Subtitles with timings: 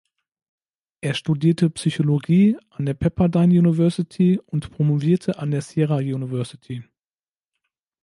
[1.01, 6.83] Er studierte Psychologie an der Pepperdine University und promovierte an der Sierra University.